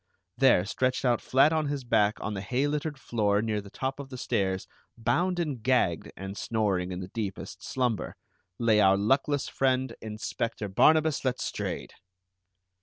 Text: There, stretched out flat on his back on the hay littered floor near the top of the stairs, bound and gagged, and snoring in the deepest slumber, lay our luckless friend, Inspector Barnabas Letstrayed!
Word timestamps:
There, 0.35 0.65
stretched 0.65 1.05
out 1.05 1.21
flat 1.21 1.53
on 1.53 1.67
his 1.67 1.83
back 1.83 2.19
on 2.19 2.33
the 2.33 2.41
hay 2.41 2.65
littered 2.65 2.97
floor 2.99 3.39
near 3.39 3.61
the 3.61 3.69
top 3.69 3.99
of 3.99 4.09
the 4.09 4.17
stairs, 4.17 4.65
bound 4.97 5.37
and 5.37 5.61
gagged, 5.61 6.11
and 6.17 6.35
snoring 6.35 6.91
in 6.91 7.01
the 7.01 7.09
deepest 7.13 7.61
slumber, 7.63 8.15
lay 8.57 8.79
our 8.81 8.97
luckless 8.97 9.47
friend, 9.47 9.93
Inspector 10.01 10.67
Barnabas 10.69 11.23
Letstrayed! 11.23 11.91